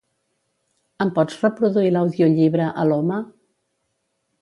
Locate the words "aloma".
2.85-3.23